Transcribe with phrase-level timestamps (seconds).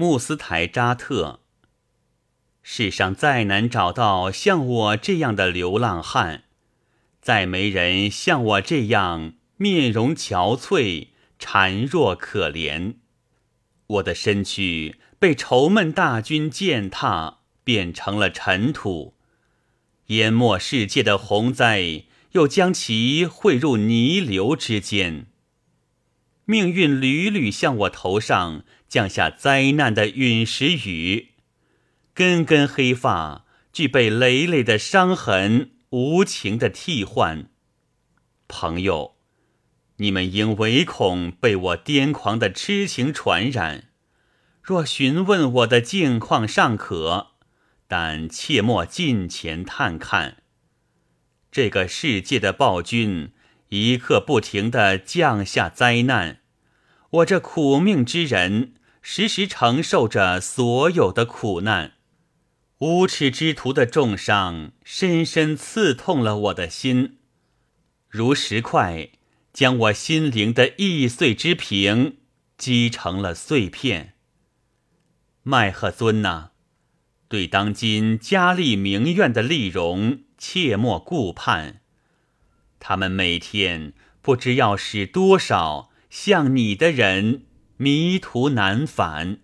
[0.00, 1.40] 穆斯台扎特。
[2.62, 6.44] 世上再难找到像我这样的流浪汉，
[7.20, 11.08] 再没人像我这样面容憔悴、
[11.38, 12.94] 孱弱可怜。
[13.88, 19.12] 我的身躯被愁闷大军践踏，变成了尘土；
[20.06, 25.26] 淹没世界的洪灾，又将其汇入泥流之间。
[26.50, 31.28] 命运屡屡向我头上降下灾难的陨石雨。
[32.12, 37.48] 根根黑发，具备累累的伤痕，无情的替换。
[38.48, 39.14] 朋友，
[39.98, 43.84] 你们应唯恐被我癫狂的痴情传染。
[44.60, 47.28] 若询问我的境况尚可，
[47.86, 50.38] 但切莫近前探看。
[51.52, 53.30] 这个世界的暴君
[53.68, 56.39] 一刻不停地降下灾难，
[57.10, 61.94] 我这苦命之人时时承受着所有的苦难。
[62.78, 67.18] 无耻之徒的重伤，深深刺痛了我的心，
[68.08, 69.10] 如石块
[69.52, 72.18] 将我心灵的易碎之瓶
[72.56, 74.14] 击成了碎片。
[75.42, 76.50] 麦赫尊呐，
[77.28, 81.80] 对当今佳丽名苑的丽容，切莫顾盼。
[82.78, 87.42] 他们每天不知要使多少像你的人
[87.76, 89.38] 迷途难返。